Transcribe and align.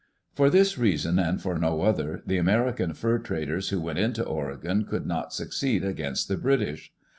For 0.33 0.49
this 0.49 0.79
reason, 0.79 1.19
and 1.19 1.39
for 1.39 1.59
no 1.59 1.83
other, 1.83 2.23
the 2.25 2.39
American 2.39 2.95
fur 2.95 3.19
traders 3.19 3.69
who 3.69 3.79
went 3.79 3.99
into 3.99 4.25
Oregon 4.25 4.83
could 4.83 5.05
not 5.05 5.31
succeed 5.31 5.85
against 5.85 6.27
the 6.27 6.37
British. 6.37 6.91